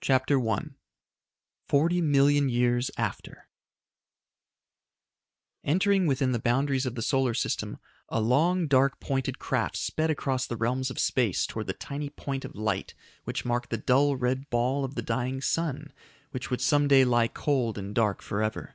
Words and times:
CHAPTER 0.00 0.40
I 0.40 0.58
40,000,000 1.70 2.50
Years 2.50 2.90
After 2.96 3.48
Entering 5.62 6.06
within 6.08 6.32
the 6.32 6.40
boundaries 6.40 6.84
of 6.84 6.96
the 6.96 7.00
solar 7.00 7.32
system, 7.32 7.78
a 8.08 8.20
long, 8.20 8.66
dark, 8.66 8.98
pointed 8.98 9.38
craft 9.38 9.76
sped 9.76 10.10
across 10.10 10.48
the 10.48 10.56
realms 10.56 10.90
of 10.90 10.98
space 10.98 11.46
towards 11.46 11.68
the 11.68 11.74
tiny 11.74 12.10
point 12.10 12.44
of 12.44 12.56
light 12.56 12.96
which 13.22 13.44
marked 13.44 13.70
the 13.70 13.78
dull 13.78 14.16
red 14.16 14.50
ball 14.50 14.84
of 14.84 14.96
the 14.96 15.00
dying 15.02 15.40
sun 15.40 15.92
which 16.32 16.50
would 16.50 16.60
some 16.60 16.88
day 16.88 17.04
lie 17.04 17.28
cold 17.28 17.78
and 17.78 17.94
dark 17.94 18.22
forever. 18.22 18.74